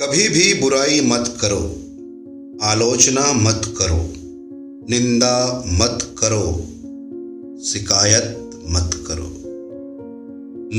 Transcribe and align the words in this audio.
कभी 0.00 0.28
भी 0.28 0.54
बुराई 0.54 1.00
मत 1.00 1.38
करो। 1.40 1.76
आलोचना 2.62 3.32
मत 3.32 3.74
करो। 3.78 4.12
निंदा 4.90 5.64
मत 5.66 5.98
करो। 6.18 6.52
शिकायत 7.64 8.50
मत 8.66 9.04
करो। 9.08 9.42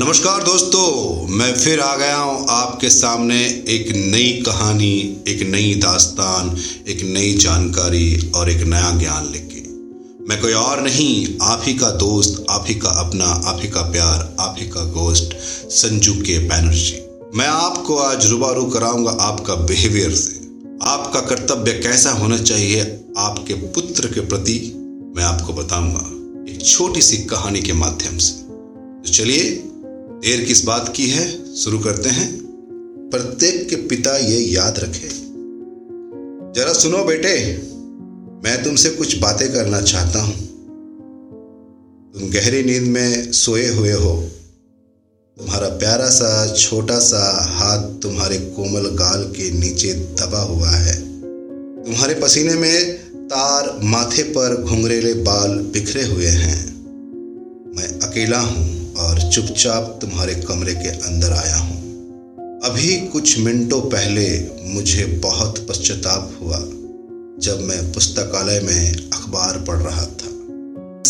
नमस्कार 0.05 0.44
दोस्तों, 0.44 1.28
मैं 1.28 1.54
फिर 1.54 1.79
आ 1.79 1.96
गया 1.96 2.18
हूँ 2.18 2.46
आपके 2.50 2.90
सामने 2.90 3.46
एक 3.68 3.96
नई 3.96 4.44
कहानी, 4.46 5.24
एक 5.28 5.42
नई 5.42 5.76
दास्तान, 5.76 6.58
एक 6.88 7.04
नई 7.04 7.34
जानकारी 7.34 8.32
और 8.36 8.50
एक 8.50 8.64
नया 8.64 8.98
ज्ञान 9.00 9.32
लेके। 9.32 9.70
मैं 10.26 10.42
कोई 10.42 10.54
और 10.54 10.82
नहीं, 10.82 11.38
आप 11.42 11.62
ही 11.66 11.74
का 11.74 11.92
दोस्त, 11.92 12.46
आप 12.50 12.66
ही 12.68 12.76
का 12.76 12.90
अपना, 12.90 13.26
आप 13.26 13.60
ही 13.62 13.68
का 13.68 13.82
प्यार, 13.82 14.36
आप 14.40 14.56
ही 14.60 14.68
का 14.68 14.84
गोस्ट 14.84 15.34
संजू 15.70 16.14
के 16.14 16.40
बैनर्जी। 16.40 17.09
मैं 17.36 17.48
आपको 17.48 17.96
आज 17.96 18.27
रुबारू 18.27 18.66
कराऊँगा 18.66 19.12
आपका 19.12 19.55
बिहेवियर 19.55 20.12
से। 20.12 20.39
आपका 20.84 21.20
कर्तव्य 21.20 21.73
कैसा 21.73 22.12
होना 22.12 22.38
चाहिए, 22.38 23.05
आपके 23.17 23.54
पुत्र 23.54 24.08
के 24.08 24.20
प्रति 24.20 24.73
मैं 25.16 25.23
आपको 25.23 25.54
बताऊँगा 25.54 26.02
एक 26.52 26.66
छोटी 26.66 27.02
सी 27.02 27.18
कहानी 27.18 27.62
के 27.62 27.73
माध्यम 27.73 28.18
से। 28.18 28.41
तो 29.02 29.13
चलिए, 29.13 29.63
देर 30.26 30.45
किस 30.45 30.66
बात 30.66 30.94
की 30.95 31.09
है, 31.09 31.55
शुरू 31.55 31.80
करते 31.80 32.09
हैं। 32.09 32.40
प्रत्येक 33.12 33.70
के 33.70 33.76
पिता 33.76 34.18
ये 34.18 34.40
याद 34.40 34.80
रखे। 34.80 35.09
जरा 36.59 36.73
सुनो 36.73 37.04
बेटे, 37.04 37.55
मैं 38.43 38.63
तुमसे 38.63 38.90
कुछ 38.90 39.20
बातें 39.20 39.54
करना 39.54 39.82
चाहता 39.82 40.21
हूँ। 40.21 40.35
तुम 42.13 42.30
गहरी 42.30 42.63
नींद 42.63 42.84
में 42.84 43.32
सोए 43.32 43.68
हुए 43.68 43.91
हो। 43.91 44.30
तुम्हारा 45.39 45.67
प्यारा 45.70 46.07
सा, 46.09 46.55
छोटा 46.55 46.98
सा 46.99 47.20
हाथ 47.49 47.84
तुम्हारे 48.02 48.38
कोमल 48.55 48.88
गाल 48.95 49.23
के 49.23 49.49
नीचे 49.52 49.93
दबा 49.93 50.39
हुआ 50.39 50.70
है। 50.70 50.95
तुम्हारे 51.84 52.13
पसीने 52.13 52.53
में 52.53 52.98
तार 53.27 53.70
माथे 53.84 54.23
पर 54.23 54.55
घुंघरेले 54.62 55.13
बाल 55.23 55.57
बिखरे 55.73 56.04
हुए 56.04 56.27
हैं। 56.27 56.59
मैं 57.76 57.87
अकेला 57.99 58.40
हूँ 58.40 58.93
और 58.96 59.21
चुपचाप 59.31 59.98
तुम्हारे 60.01 60.35
कमरे 60.41 60.73
के 60.73 60.90
अंदर 60.90 61.34
आया 61.34 61.57
हूँ। 61.57 61.77
अभी 62.65 62.98
कुछ 63.07 63.37
मिनटों 63.40 63.81
पहले 63.81 64.28
मुझे 64.74 65.06
बहुत 65.24 65.66
पश्चाताप 65.69 66.38
हुआ, 66.41 66.59
जब 67.40 67.62
मैं 67.62 67.91
पुस्तकालय 67.94 68.59
में 68.59 68.94
अखबार 68.94 69.63
पढ़ 69.68 69.79
रहा 69.79 70.06
था। 70.06 70.28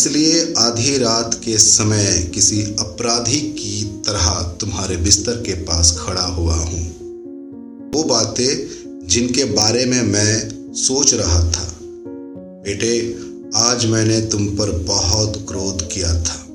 इसलिए 0.00 0.54
आधी 0.58 0.98
रात 0.98 1.40
के 1.44 1.58
समय 1.58 2.30
किसी 2.34 2.62
अपराधी 2.62 3.40
की 3.40 4.02
तरह 4.06 4.56
तुम्हारे 4.60 4.96
बिस्तर 4.96 5.32
के 5.32 5.52
पास 5.52 5.96
खड़ा 6.00 6.22
हुआ 6.22 6.54
हूँ। 6.54 6.88
वो 7.94 8.02
बातें 8.02 8.68
जिनके 9.06 9.44
बारे 9.44 9.86
में 9.86 10.02
मैं 10.02 10.50
सोच 10.74 11.14
रहा 11.14 11.52
था। 11.52 11.78
बेटे, 12.64 13.18
आज 13.54 13.86
मैंने 13.86 14.20
तुम 14.20 14.46
पर 14.46 14.70
बहुत 14.70 15.44
क्रोध 15.48 15.92
किया 15.92 16.14
था। 16.14 16.46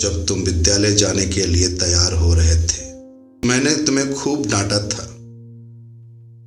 जब 0.00 0.26
तुम 0.28 0.40
विद्यालय 0.40 0.92
जाने 0.92 1.26
के 1.26 1.46
लिए 1.46 1.68
तैयार 1.68 2.12
हो 2.12 2.34
रहे 2.34 2.56
थे, 2.56 2.92
मैंने 3.48 3.84
तुम्हें 3.84 4.14
खूब 4.14 4.46
डांटा 4.46 4.78
था। 4.78 5.04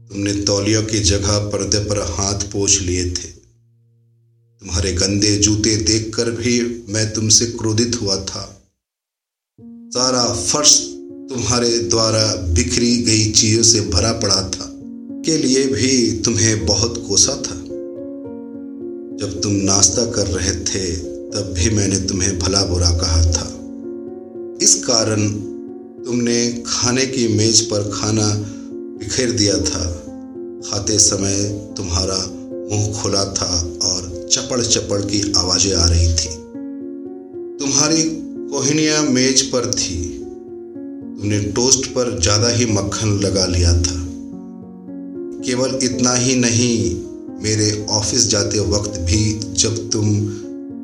तुमने 0.10 0.34
तौलियों 0.34 0.84
की 0.84 1.00
जगह 1.00 1.38
पर्दे 1.38 1.80
पर 1.80 1.98
हाथ 1.98 2.40
पोछ 2.40 2.82
लिए 2.82 3.12
थे। 3.12 3.37
तुम्हारे 4.60 4.94
गंदे 4.94 5.38
जूते 5.38 5.76
देखकर 5.76 6.32
भी 6.32 6.86
मैं 6.90 7.14
तुमसे 7.14 7.46
क्रोधित 7.46 8.02
हुआ 8.02 8.16
था। 8.16 8.62
सारा 9.62 10.34
फर्श 10.34 10.80
तुम्हारे 11.30 11.80
द्वारा 11.80 12.36
बिखरी 12.36 12.98
गई 12.98 13.32
चीज़ों 13.32 13.64
से 13.64 13.82
भरा 13.82 14.12
पड़ा 14.12 14.50
था। 14.50 14.74
के 15.26 15.38
लिए 15.38 15.68
भी 15.68 16.22
तुम्हें 16.22 16.66
बहुत 16.66 17.06
कोसा 17.08 17.32
था। 17.32 17.56
जब 19.18 19.40
तुम 19.44 19.52
नाश्ता 19.52 20.06
कर 20.12 20.28
रहे 20.28 20.52
थे, 20.52 20.96
तब 20.96 21.54
भी 21.58 21.70
मैंने 21.70 22.00
तुम्हें 22.00 22.40
भला 22.40 22.64
बुरा 22.64 22.92
कहा 22.92 23.22
था। 23.22 23.54
इस 24.62 24.84
कारण 24.84 25.30
तुमने 26.06 26.64
खाने 26.68 27.06
की 27.06 27.28
मेज 27.28 27.62
पर 27.62 27.92
खाना 27.94 28.34
बिखेर 29.00 29.32
दिया 29.32 29.58
था। 29.58 30.04
खाते 30.70 31.00
समय 31.00 31.68
तुम्हारा 31.78 32.38
मुँह 32.72 33.02
खुला 33.02 33.26
था 33.26 33.78
और 33.84 33.97
चपड़ 34.28 34.62
चपड़ 34.62 35.02
की 35.02 35.22
आवाज़ें 35.38 35.74
आ 35.74 35.86
रही 35.88 36.08
थी। 36.14 36.30
तुम्हारी 37.60 38.04
कोहिनिया 38.52 39.02
मेज 39.02 39.42
पर 39.42 39.72
थी। 39.74 39.98
तुमने 41.18 41.40
टोस्ट 41.52 41.86
पर 41.88 42.20
ज़्यादा 42.20 42.50
ही 42.50 42.66
मक्खन 42.66 43.20
लगा 43.20 43.46
लिया 43.46 43.74
था। 43.74 43.96
केवल 45.46 45.80
इतना 45.84 46.14
ही 46.16 46.36
नहीं, 46.36 46.96
मेरे 47.44 47.86
ऑफ़िस 47.90 48.28
जाते 48.30 48.60
वक्त 48.70 49.00
भी 49.00 49.40
जब 49.56 49.90
तुम 49.90 50.06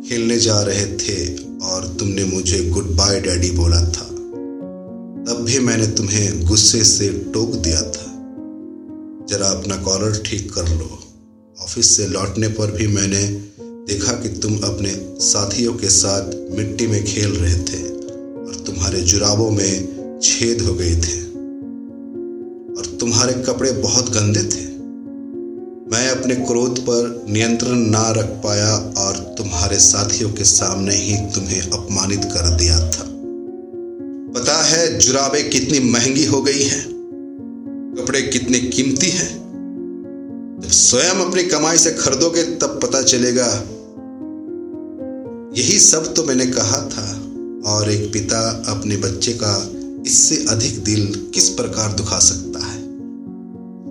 खेलने 0.07 0.39
जा 0.39 0.61
रहे 0.61 0.85
थे 0.97 1.17
और 1.65 1.87
तुमने 1.99 2.23
मुझे 2.25 2.63
गुड 2.69 2.95
बाय 2.95 3.19
डैडी 3.19 3.51
बोला 3.51 3.81
था, 3.81 4.05
तब 5.25 5.43
भी 5.45 5.59
मैंने 5.59 5.87
तुम्हें 5.87 6.45
गुस्से 6.47 6.83
से 6.83 7.09
टोक 7.33 7.55
दिया 7.57 7.81
था। 7.81 8.09
जरा 9.29 9.47
अपना 9.49 9.75
कॉलर 9.75 10.21
ठीक 10.25 10.51
कर 10.53 10.69
लो। 10.69 11.02
ऑफ़िस 11.61 11.97
से 11.97 12.07
लौटने 12.07 12.47
पर 12.47 12.71
भी 12.71 12.87
मैंने 12.87 13.21
देखा 13.87 14.13
कि 14.13 14.29
तुम 14.29 14.55
अपने 14.57 14.89
साथियों 15.19 15.73
के 15.73 15.89
साथ 15.89 16.31
मिट्टी 16.51 16.87
में 16.87 17.03
खेल 17.05 17.29
रहे 17.29 17.53
थे 17.53 17.81
और 18.39 18.63
तुम्हारे 18.67 19.01
जुराबों 19.01 19.51
में 19.51 20.19
छेद 20.23 20.61
हो 20.61 20.73
गए 20.73 20.95
थे 20.95 21.19
और 22.73 22.97
तुम्हारे 22.99 23.33
कपड़े 23.33 23.71
बहुत 23.71 24.09
गंदे 24.09 24.43
थे। 24.43 24.65
मैं 25.91 26.09
अपने 26.09 26.35
क्रोध 26.35 26.79
पर 26.79 27.25
नियंत्रण 27.29 27.75
ना 27.75 28.11
रख 28.11 28.25
पाया 28.25 28.75
और 28.75 29.17
तुम्हारे 29.37 29.79
साथियों 29.79 30.33
के 30.33 30.43
सामने 30.43 30.95
ही 30.95 31.17
तुम्हें 31.35 31.61
अपमानित 31.61 32.23
कर 32.23 32.55
दिया 32.57 32.79
था। 32.79 33.05
पता 34.33 34.63
है 34.63 34.99
जुराबे 34.99 35.43
कितनी 35.43 35.79
महँगी 35.79 36.25
हो 36.25 36.41
गई 36.41 36.63
है, 36.63 36.83
कपड़े 37.95 38.21
कितने 38.21 38.59
कीमती 38.59 39.09
हैं 39.09 39.42
स्वयं 40.73 41.13
अपनी 41.13 41.43
कमाई 41.43 41.77
से 41.77 41.91
खरीदोगे, 41.91 42.43
तब 42.43 42.79
पता 42.83 43.01
चलेगा। 43.01 43.47
यही 45.61 45.79
सब 45.79 46.13
तो 46.13 46.23
मैंने 46.23 46.45
कहा 46.45 46.89
था। 46.89 47.19
और 47.71 47.91
एक 47.91 48.13
पिता 48.13 48.63
अपने 48.67 48.97
बच्चे 48.97 49.33
का 49.33 49.71
इससे 50.05 50.45
अधिक 50.49 50.83
दिल 50.83 51.31
किस 51.33 51.49
प्रकार 51.49 51.93
दुखा 51.93 52.19
सकता 52.19 52.65
है? 52.65 52.81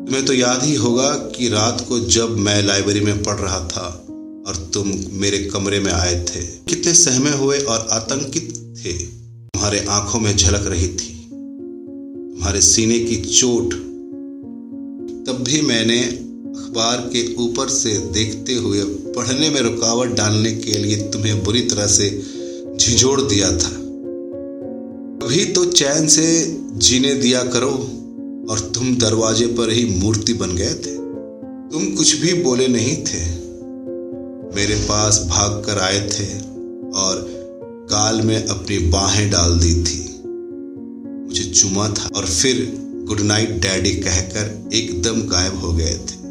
तुम्हें 0.06 0.24
तो 0.24 0.32
याद 0.32 0.62
ही 0.62 0.74
होगा 0.74 1.10
कि 1.10 1.48
रात 1.48 1.86
को 1.88 2.00
जब 2.00 2.38
मैं 2.38 2.62
लाइब्रेरी 2.62 3.00
में 3.00 3.22
पढ़ 3.22 3.36
रहा 3.36 3.60
था 3.60 4.04
और 4.46 4.70
तुम 4.74 4.92
मेरे 5.10 5.38
कमरे 5.38 5.80
में 5.80 5.92
आए 5.92 6.24
थे, 6.24 6.40
कितने 6.40 6.94
सहमे 6.94 7.30
हुए 7.30 7.58
और 7.58 7.88
आतंकित 7.90 8.74
थे। 8.78 8.92
तुम्हारे 8.92 9.86
आँखों 9.88 10.20
में 10.20 10.36
झलक 10.36 10.66
रही 10.66 10.88
थी। 10.88 11.28
तुम्हारे 12.34 12.60
सीने 12.60 12.98
की 12.98 13.16
चोट। 13.16 13.74
तब 15.26 15.38
भी 15.42 15.60
मैंने 15.60 16.31
अखबार 16.72 17.00
के 17.12 17.22
ऊपर 17.34 17.68
से 17.68 17.90
देखते 18.12 18.54
हुए 18.54 18.82
पढ़ने 19.14 19.48
में 19.50 19.60
रुकावट 19.60 20.10
डालने 20.10 20.52
के 20.52 20.76
लिए 20.78 20.96
तुम्हें 21.10 21.42
बुरी 21.44 21.60
तरह 21.60 21.86
से 21.86 22.08
झिझोड़ 22.76 23.20
दिया 23.20 23.50
था। 23.52 23.72
अभी 25.26 25.44
तो 25.44 25.64
चैन 25.64 26.06
से 26.08 26.24
जीने 26.78 27.14
दिया 27.14 27.42
करो 27.44 27.72
और 28.50 28.60
तुम 28.74 28.94
दरवाजे 28.96 29.46
पर 29.46 29.72
ही 29.72 29.84
मूर्ति 30.00 30.34
बन 30.34 30.56
गए 30.56 30.74
थे। 30.76 30.94
तुम 31.72 31.84
कुछ 31.96 32.14
भी 32.16 32.32
बोले 32.42 32.68
नहीं 32.68 32.96
थे। 33.04 33.20
मेरे 34.56 34.80
पास 34.88 35.22
भाग 35.28 35.62
कर 35.66 35.78
आए 35.80 36.00
थे 36.08 36.30
और 36.96 37.22
गाल 37.92 38.22
में 38.22 38.36
अपनी 38.46 38.78
बाहें 38.88 39.28
डाल 39.30 39.58
दी 39.58 39.74
थी। 39.82 40.00
मुझे 41.26 41.44
चुमा 41.50 41.88
था 41.90 42.10
और 42.16 42.26
फिर 42.26 42.66
गुड 43.08 43.20
नाइट 43.20 43.60
डैडी 43.60 43.94
कहकर 44.00 44.70
एकदम 44.74 45.22
गायब 45.28 45.60
हो 45.60 45.72
गए 45.72 45.94
थे। 46.08 46.21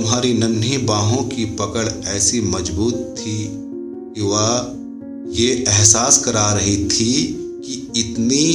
तुम्हारी 0.00 0.32
नन्ही 0.34 0.76
बाहों 0.78 1.22
की 1.28 1.44
पकड़ 1.56 1.88
ऐसी 2.08 2.40
मज़बूत 2.40 2.94
थी 3.18 3.34
कि 4.14 4.22
वह 4.22 5.32
ये 5.32 5.48
एहसास 5.68 6.18
करा 6.24 6.44
रही 6.52 6.76
थी 6.84 7.12
कि 7.64 7.74
इतनी 7.96 8.46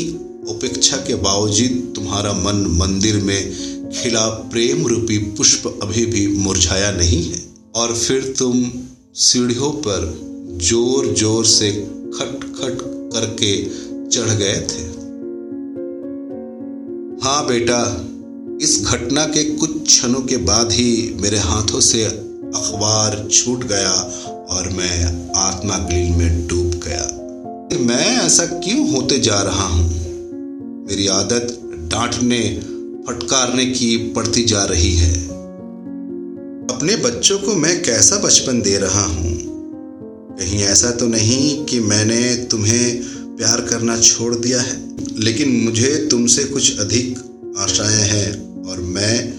उपेक्षा 0.49 0.97
के 0.97 1.15
बावजूद 1.15 1.93
तुम्हारा 1.95 2.31
मन 2.33 2.65
मंदिर 2.79 3.21
में 3.23 3.91
खिला 3.91 4.25
प्रेम 4.51 4.85
रूपी 4.87 5.17
पुष्प 5.37 5.67
अभी 5.83 6.05
भी 6.05 6.25
मुरझाया 6.37 6.91
नहीं 6.91 7.23
है। 7.23 7.43
और 7.75 7.93
फिर 7.95 8.33
तुम 8.39 8.65
सीढ़ियों 9.25 9.71
पर 9.85 10.09
ज़ोर 10.63 11.13
ज़ोर 11.13 11.45
से 11.45 11.71
खट 12.17 12.43
खट 12.55 12.81
करके 13.13 13.53
चढ़ 14.09 14.33
गए 14.33 14.59
थे। 14.71 14.83
हाँ 17.25 17.45
बेटा 17.47 17.81
इस 18.61 18.83
घटना 18.85 19.25
के 19.25 19.43
कुछ 19.43 19.83
क्षणों 19.83 20.21
के 20.21 20.37
बाद 20.37 20.71
ही 20.71 21.17
मेरे 21.21 21.37
हाथों 21.37 21.79
से 21.79 22.03
अखबार 22.05 23.27
छूट 23.31 23.63
गया 23.63 23.93
और 24.49 24.69
मैं 24.69 25.29
आत्मा 25.35 25.77
गलील 25.77 26.11
में 26.11 26.47
डूब 26.47 26.81
गया। 26.87 27.21
मैं 27.79 28.25
ऐसा 28.25 28.45
क्यों 28.45 28.91
होते 28.91 29.19
जा 29.19 29.41
रहा 29.41 29.65
हूँ? 29.65 29.89
मेरी 30.89 31.07
आदत 31.07 31.59
डांटने, 31.91 32.59
फटकारने 33.07 33.65
की 33.65 33.97
पड़ती 33.97 34.43
जा 34.43 34.63
रही 34.63 34.95
है। 34.95 35.27
अपने 36.75 36.95
बच्चों 36.95 37.39
को 37.39 37.55
मैं 37.55 37.83
कैसा 37.83 38.17
बचपन 38.17 38.61
दे 38.61 38.77
रहा 38.77 39.05
हूँ? 39.05 39.37
कहीं 40.39 40.63
ऐसा 40.63 40.91
तो 40.91 41.07
नहीं 41.07 41.65
कि 41.65 41.79
मैंने 41.79 42.35
तुम्हें 42.35 43.01
प्यार 43.37 43.61
करना 43.61 43.99
छोड़ 43.99 44.35
दिया 44.35 44.61
है, 44.61 44.95
लेकिन 45.19 45.49
मुझे 45.49 46.07
तुमसे 46.11 46.43
कुछ 46.43 46.79
अधिक 46.79 47.19
आशाएँ 47.57 48.09
हैं। 48.09 48.44
और 48.69 48.79
मैं 48.79 49.31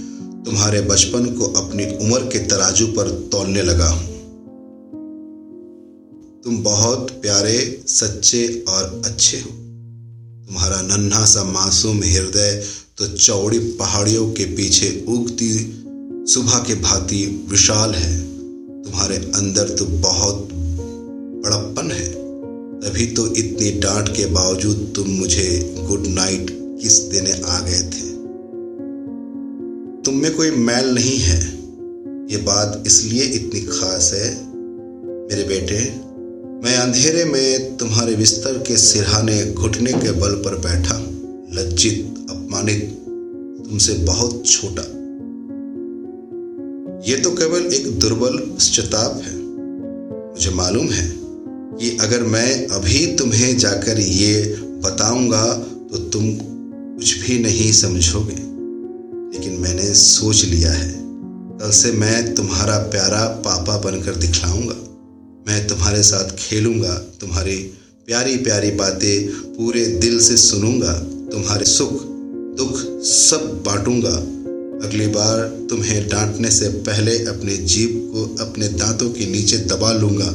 तुम्हारे 0.45 0.81
बचपन 0.81 1.27
को 1.27 1.45
अपनी 1.45 1.85
उम्र 1.85 2.21
के 2.21 2.39
तराजू 2.39 2.87
पर 2.87 3.11
तोलने 3.33 3.63
लगा 3.63 3.89
हूँ। 3.89 4.15
तुम 6.45 6.63
बहुत 6.63 7.11
प्यारे, 7.11 7.83
सच्चे 7.87 8.65
और 8.69 9.03
अच्छे 9.05 9.37
हो। 9.37 9.51
तुम्हारा 10.47 10.81
नन्हा 10.83 11.25
सा 11.25 11.45
मासूम 11.45 11.97
हृदय 11.97 12.65
तो 12.99 13.07
चौड़ी 13.09 13.59
पहाड़ियों 13.59 14.31
के 14.33 14.45
पीछे 14.45 15.05
उगती, 15.09 15.51
सुबह 16.33 16.59
के 16.59 16.75
भांति 16.75 17.47
विशाल 17.51 17.95
है। 17.95 18.21
तुम्हारे 18.83 19.17
अंदर 19.17 19.69
तो 19.69 19.85
बहुत 19.85 20.49
बड़प्पन 21.45 21.91
है। 21.91 22.09
तभी 22.81 23.07
तो 23.07 23.27
इतनी 23.35 23.71
डांट 23.81 24.09
के 24.09 24.27
बावजूद 24.27 24.93
तुम 24.97 25.09
मुझे 25.09 25.75
गुड 25.89 26.07
नाइट 26.07 26.47
किस 26.83 26.99
देने 26.99 27.33
आ 27.47 27.61
गए 27.61 27.81
थे। 27.81 28.06
तुम 30.07 30.15
में 30.15 30.35
कोई 30.35 30.51
मैल 30.51 30.95
नहीं 30.95 31.19
है। 31.19 31.39
ये 32.31 32.37
बात 32.37 32.85
इसलिए 32.87 33.23
इतनी 33.23 33.61
खास 33.61 34.11
है। 34.15 34.29
मेरे 35.29 35.45
बेटे, 35.45 35.79
मैं 36.65 36.77
अंधेरे 36.77 37.25
में 37.25 37.77
तुम्हारे 37.77 38.15
बिस्तर 38.15 38.59
के 38.59 38.77
सिरहाने 38.77 39.53
घुटने 39.53 39.93
के 39.93 40.13
बल 40.13 40.35
पर 40.35 40.55
बैठा, 40.59 40.99
लज्जित, 41.53 42.15
अपमानित, 42.31 42.85
तुमसे 43.69 43.93
बहुत 43.93 44.47
छोटा। 44.47 44.83
ये 47.11 47.17
तो 47.17 47.31
केवल 47.31 47.75
एक 47.75 47.99
दुर्बल 47.99 48.39
पश्चाताप 48.39 49.23
है। 49.25 49.37
मुझे 50.31 50.51
मालूम 50.51 50.89
है 50.89 51.13
कि 51.77 51.99
अगर 52.01 52.23
मैं 52.23 52.67
अभी 52.67 53.17
तुम्हें 53.17 53.59
जाकर 53.59 54.01
ये 54.01 54.57
बताऊँगा 54.63 55.55
तो 55.93 55.99
तुम 55.99 56.23
कुछ 56.97 57.19
भी 57.19 57.39
नहीं 57.39 57.73
समझोगे। 57.73 58.46
मैंने 59.67 59.95
सोच 59.95 60.45
लिया 60.45 60.73
है। 60.73 60.93
कल 61.61 61.71
से 61.71 61.93
मैं 61.93 62.35
तुम्हारा 62.35 62.77
प्यारा 62.79 63.27
पापा 63.27 63.77
बनकर 63.77 64.15
दिखलाऊँगा। 64.15 64.75
मैं 65.49 65.67
तुम्हारे 65.69 66.03
साथ 66.03 66.31
खेलूँगा, 66.39 66.95
तुम्हारी 67.21 67.57
प्यारी 68.07 68.37
प्यारी 68.37 68.71
बातें 68.71 69.29
पूरे 69.29 69.87
दिल 69.87 70.19
से 70.21 70.37
सुनूँगा, 70.37 70.93
तुम्हारे 71.33 71.65
सुख, 71.65 71.93
दुख 72.59 73.03
सब 73.03 73.63
बांटूँगा। 73.67 74.15
अगली 74.89 75.07
बार 75.07 75.67
तुम्हें 75.71 76.09
डांटने 76.09 76.51
से 76.51 76.69
पहले 76.69 77.17
अपने 77.25 77.57
जीभ 77.57 77.91
को 78.15 78.45
अपने 78.45 78.69
दांतों 78.69 79.11
के 79.11 79.27
नीचे 79.27 79.57
दबा 79.57 79.93
लूँगा। 79.93 80.35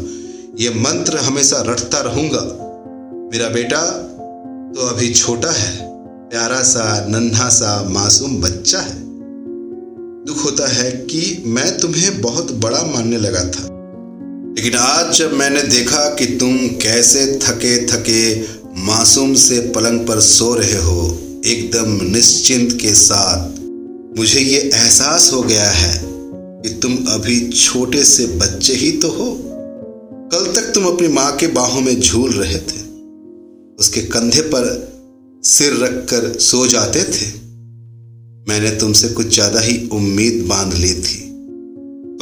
ये 0.60 0.69
मंत्र 0.69 1.18
हमेशा 1.18 1.62
रटता 1.62 2.01
रहूँगा। 2.01 2.42
मेरा 3.31 3.50
बेटा 3.50 3.81
तो 4.75 4.88
अभी 4.88 5.13
छोटा 5.13 5.51
है, 5.51 5.78
प्यारा 6.30 6.62
सा, 6.63 7.06
नन्हा 7.10 7.50
सा, 7.50 7.89
मासूम 7.89 8.42
बच्चा 8.42 8.80
है। 8.80 9.11
दुख 10.27 10.44
होता 10.45 10.68
है 10.68 10.91
कि 10.91 11.44
मैं 11.45 11.77
तुम्हें 11.77 12.21
बहुत 12.21 12.51
बड़ा 12.51 12.81
मानने 12.81 13.18
लगा 13.18 13.39
था। 13.39 13.63
लेकिन 14.57 14.73
आज 14.75 15.15
जब 15.15 15.33
मैंने 15.33 15.63
देखा 15.63 16.15
कि 16.15 16.25
तुम 16.25 16.57
कैसे 16.57 17.39
थके 17.44 17.88
थके, 17.88 18.41
मासूम 18.81 19.33
से 19.33 19.59
पलंग 19.59 20.00
पर 20.00 20.19
सो 20.19 20.53
रहे 20.53 20.77
हो, 20.77 21.19
एकदम 21.45 22.12
निश्चिंत 22.15 22.81
के 22.81 22.94
साथ, 22.94 23.59
मुझे 24.18 24.39
ये 24.39 24.59
एहसास 24.59 25.33
हो 25.33 25.41
गया 25.41 25.69
है 25.69 26.01
कि 26.62 26.69
तुम 26.69 26.97
अभी 27.07 27.50
छोटे 27.50 28.03
से 28.03 28.25
बच्चे 28.25 28.73
ही 28.73 28.91
तो 28.91 29.07
हो। 29.07 29.41
कल 30.33 30.53
तक 30.53 30.71
तुम 30.73 30.85
अपनी 30.85 31.07
माँ 31.07 31.35
के 31.35 31.47
बाहों 31.47 31.81
में 31.81 32.01
झूल 32.01 32.31
रहे 32.31 32.57
थे। 32.57 32.81
उसके 33.79 34.01
कंधे 34.01 34.41
पर 34.41 34.94
सिर 35.44 35.73
रखकर 35.73 36.39
सो 36.39 36.68
जाते 36.68 37.03
थे। 37.03 37.41
मैंने 38.50 38.70
तुमसे 38.70 39.08
कुछ 39.08 39.28
ज़्यादा 39.34 39.60
ही 39.60 39.90
उम्मीद 39.92 40.46
बाँध 40.50 40.74
ली 40.74 40.94
थी। 40.94 41.32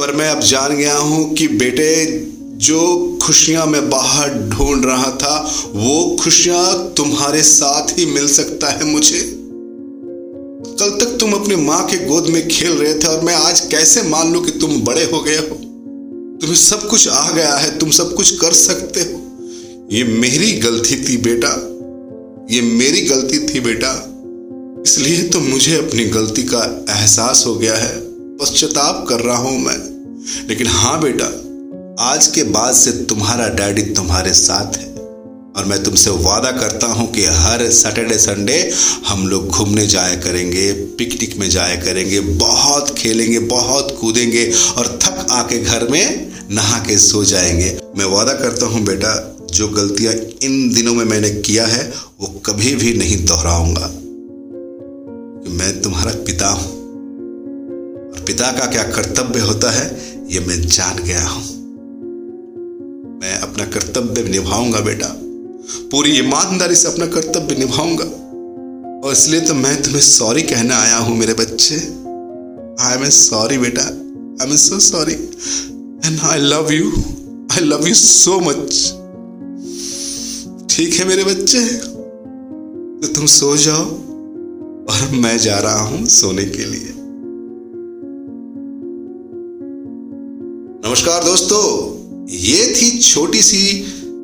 पर 0.00 0.14
मैं 0.14 0.30
अब 0.30 0.40
जान 0.40 0.76
गया 0.76 0.96
हूँ 0.96 1.34
कि 1.34 1.48
बेटे, 1.48 2.24
जो 2.56 3.18
खुशियाँ 3.22 3.66
मैं 3.66 3.90
बाहर 3.90 4.34
ढूंढ 4.34 4.84
रहा 4.84 5.10
था, 5.10 5.54
वो 5.74 6.16
खुशियाँ 6.20 6.94
तुम्हारे 6.96 7.42
साथ 7.42 7.98
ही 7.98 8.06
मिल 8.06 8.28
सकता 8.28 8.68
है 8.68 8.84
मुझे। 8.84 9.20
कल 10.80 10.90
तक 10.90 11.16
तुम 11.20 11.32
अपनी 11.32 11.56
माँ 11.56 11.86
के 11.86 11.96
गोद 12.06 12.26
में 12.26 12.48
खेल 12.48 12.72
रहे 12.72 12.94
थे 12.94 13.06
और 13.06 13.20
मैं 13.20 13.34
आज 13.34 13.60
कैसे 13.60 14.02
मान 14.02 14.32
लू 14.32 14.40
कि 14.40 14.50
तुम 14.50 14.80
बड़े 14.80 15.04
हो 15.04 15.20
गए 15.22 15.36
हो? 15.36 15.54
तुम्हें 16.40 16.56
सब 16.56 16.88
कुछ 16.88 17.08
आ 17.08 17.30
गया 17.30 17.54
है, 17.54 17.78
तुम 17.78 17.90
सब 17.90 18.14
कुछ 18.14 18.36
कर 18.36 18.52
सकते 18.52 19.00
हो। 19.00 19.22
ये 19.92 20.04
मेरी 20.04 20.52
गलती 20.52 20.96
थी 20.96 21.16
बेटा। 21.16 21.56
ये 22.54 22.62
मेरी 22.62 23.00
गलती 23.00 23.38
थी 23.38 23.60
बेटा। 23.60 24.09
इसलिए 24.86 25.22
तो 25.22 25.40
मुझे 25.40 25.76
अपनी 25.76 26.04
गलती 26.04 26.42
का 26.42 26.84
एहसास 26.90 27.44
हो 27.46 27.54
गया 27.54 27.76
है। 27.76 28.00
पश्चाताप 28.36 29.06
कर 29.08 29.20
रहा 29.20 29.36
हूँ 29.36 29.60
मैं। 29.60 29.78
लेकिन 30.48 30.66
हाँ 30.66 31.00
बेटा, 31.02 31.24
आज 32.04 32.26
के 32.26 32.42
बाद 32.42 32.74
से 32.74 32.90
तुम्हारा 32.90 33.48
डैडी 33.48 33.82
तुम्हारे 33.82 34.32
साथ 34.32 34.76
है। 34.76 34.94
और 35.56 35.64
मैं 35.66 35.82
तुमसे 35.82 36.10
वादा 36.10 36.50
करता 36.50 36.86
हूँ 36.86 37.12
कि 37.12 37.24
हर 37.24 37.70
सैटरडे, 37.70 38.18
संडे 38.18 38.72
हम 39.06 39.28
लोग 39.28 39.48
घूमने 39.48 39.86
जाया 39.86 40.14
करेंगे, 40.14 40.72
पिकनिक 40.72 41.36
में 41.36 41.50
जाया 41.50 41.76
करेंगे, 41.76 42.20
बहुत 42.20 42.94
खेलेंगे, 42.98 43.38
बहुत 43.38 43.98
कूदेंगे 44.00 44.52
और 44.76 44.98
थक 45.02 45.26
आके 45.30 45.58
घर 45.58 45.88
में 45.88 46.32
नहा 46.50 46.78
के 46.78 46.98
सो 46.98 47.24
जाएँगे। 47.24 47.78
मैं 47.98 48.04
वादा 48.04 48.32
करता 48.32 48.66
हूँ 48.66 48.80
बेटा, 48.80 49.36
जो 49.52 49.68
गलतियाँ 49.68 50.14
इन 50.42 50.74
दिनों 50.74 50.94
में 50.94 51.04
मैंने 51.04 51.30
किया 51.30 51.66
है, 51.66 51.92
वो 52.20 52.26
कभी 52.26 52.74
भी 52.74 52.94
नहीं 52.94 53.24
दोहराऊँगा। 53.24 53.92
मैं 55.50 55.80
तुम्हारा 55.82 56.12
पिता 56.26 56.48
हूँ। 56.48 56.68
और 58.10 58.24
पिता 58.26 58.50
का 58.52 58.66
क्या 58.66 58.82
कर्तव्य 58.82 59.40
होता 59.40 59.70
है, 59.70 59.86
ये 60.30 60.40
मैं 60.40 60.60
जान 60.60 61.02
गया 61.04 61.26
हूँ। 61.28 61.42
मैं 63.20 63.34
अपना 63.38 63.64
कर्तव्य 63.64 64.22
निभाऊँगा 64.22 64.80
बेटा। 64.80 65.08
पूरी 65.90 66.18
ईमानदारी 66.18 66.74
से 66.74 66.88
अपना 66.88 67.06
कर्तव्य 67.06 67.56
निभाऊँगा। 67.56 68.04
और 69.04 69.12
इसलिए 69.12 69.40
तो 69.40 69.54
मैं 69.54 69.82
तुम्हें 69.82 70.00
सॉरी 70.00 70.42
कहने 70.42 70.74
आया 70.74 70.96
हूँ, 70.96 71.16
मेरे 71.16 71.34
बच्चे। 71.34 71.76
आई 72.80 72.94
एम 72.94 73.04
ए 73.04 73.10
सॉरी 73.10 73.58
बेटा। 73.58 73.82
I 73.82 74.50
am 74.50 74.56
so 74.56 74.78
sorry 74.80 75.12
and 75.12 76.20
I 76.20 76.38
love 76.38 76.72
you 76.72 76.92
I 77.52 77.64
love 77.64 77.86
you 77.88 77.94
so 77.94 78.38
much 78.40 78.72
ठीक 80.70 80.94
है 80.94 81.04
मेरे 81.04 81.24
बच्चे? 81.24 81.64
तो 83.00 83.14
तुम 83.14 83.26
सो 83.26 83.56
जाओ। 83.56 83.84
और 84.80 85.10
मैं 85.12 85.36
जा 85.38 85.58
रहा 85.58 85.80
हूँ 85.80 86.06
सोने 86.08 86.44
के 86.46 86.64
लिए। 86.64 86.92
नमस्कार 90.84 91.24
दोस्तों, 91.24 91.62
ये 92.30 92.66
थी 92.74 92.98
छोटी 92.98 93.42
सी 93.42 93.62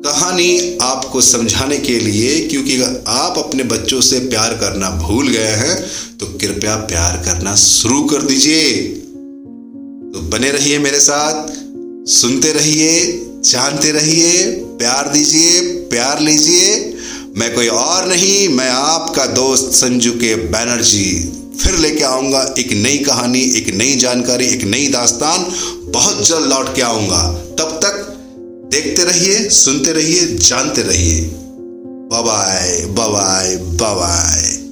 कहानी 0.05 0.77
आपको 0.81 1.21
समझाने 1.21 1.77
के 1.77 1.99
लिए, 1.99 2.39
क्योंकि 2.47 2.81
आप 3.07 3.37
अपने 3.37 3.63
बच्चों 3.65 4.01
से 4.01 4.19
प्यार 4.19 4.53
करना 4.53 4.89
भूल 4.97 5.27
गए 5.27 5.55
हैं 5.55 5.75
तो 6.17 6.25
कृपया 6.37 6.75
प्यार 6.85 7.17
करना 7.25 7.55
शुरू 7.55 8.03
कर 8.03 8.21
दीजिए। 8.21 8.71
तो 10.13 10.21
बने 10.29 10.51
रहिए 10.51 10.79
मेरे 10.79 10.99
साथ, 10.99 11.47
सुनते 12.11 12.51
रहिए, 12.53 12.91
जानते 13.45 13.91
रहिए, 13.91 14.45
प्यार 14.77 15.09
दीजिए, 15.09 15.61
प्यार 15.89 16.21
लीजिए 16.21 16.86
मैं 17.37 17.55
कोई 17.55 17.67
और 17.67 18.07
नहीं, 18.07 18.49
मैं 18.49 18.69
आपका 18.69 19.25
दोस्त 19.25 19.63
संजू 19.63 20.11
के 20.11 20.35
बैनर्जी 20.35 21.33
फिर 21.61 21.77
लेके 21.77 22.03
आऊँगा 22.03 22.55
एक 22.59 22.73
नई 22.73 22.97
कहानी, 22.97 23.41
एक 23.41 23.75
नई 23.75 23.95
जानकारी, 23.95 24.45
एक 24.45 24.63
नई 24.63 24.87
दास्तान। 24.87 25.45
बहुत 25.91 26.27
जल्द 26.27 26.47
लौट 26.47 26.75
के 26.75 26.81
आऊँगा। 26.81 27.33
तब 27.33 27.79
तक 27.83 28.17
देखते 28.71 29.03
रहिए, 29.03 29.49
सुनते 29.49 29.91
रहिए, 29.91 30.37
जानते 30.37 30.81
रहिए। 30.81 31.21
Bye 32.13 32.85
bye 32.85 33.55
bye 33.57 34.66